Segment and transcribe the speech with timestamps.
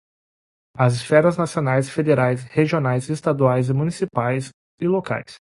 [0.77, 5.35] As esferas nacionais, federais, regionais, estaduais, municipais e locais